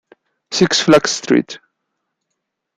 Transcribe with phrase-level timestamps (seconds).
[0.49, 1.59] Six Flags St.